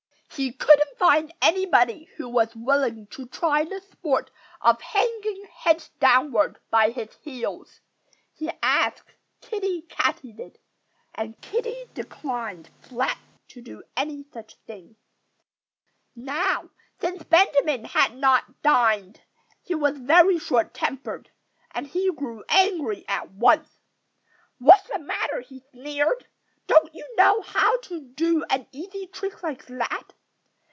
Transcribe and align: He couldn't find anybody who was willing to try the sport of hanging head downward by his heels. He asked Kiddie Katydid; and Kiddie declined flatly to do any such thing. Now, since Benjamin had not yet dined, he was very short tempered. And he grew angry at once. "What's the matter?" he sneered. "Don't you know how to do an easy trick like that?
He 0.33 0.53
couldn't 0.53 0.97
find 0.97 1.31
anybody 1.41 2.05
who 2.15 2.27
was 2.29 2.55
willing 2.55 3.05
to 3.07 3.25
try 3.27 3.65
the 3.65 3.81
sport 3.81 4.31
of 4.61 4.81
hanging 4.81 5.45
head 5.53 5.85
downward 5.99 6.57
by 6.71 6.89
his 6.91 7.13
heels. 7.21 7.81
He 8.33 8.49
asked 8.63 9.03
Kiddie 9.41 9.83
Katydid; 9.89 10.57
and 11.13 11.39
Kiddie 11.41 11.89
declined 11.93 12.69
flatly 12.81 13.21
to 13.49 13.61
do 13.61 13.83
any 13.97 14.23
such 14.33 14.55
thing. 14.65 14.95
Now, 16.15 16.69
since 17.01 17.23
Benjamin 17.23 17.83
had 17.83 18.15
not 18.15 18.45
yet 18.47 18.61
dined, 18.63 19.21
he 19.61 19.75
was 19.75 19.97
very 19.97 20.39
short 20.39 20.73
tempered. 20.73 21.29
And 21.71 21.85
he 21.85 22.09
grew 22.13 22.45
angry 22.47 23.03
at 23.07 23.29
once. 23.31 23.69
"What's 24.59 24.87
the 24.89 24.97
matter?" 24.97 25.41
he 25.41 25.61
sneered. 25.71 26.25
"Don't 26.67 26.95
you 26.95 27.05
know 27.17 27.41
how 27.41 27.77
to 27.81 27.99
do 27.99 28.45
an 28.49 28.65
easy 28.71 29.07
trick 29.07 29.43
like 29.43 29.65
that? 29.65 30.13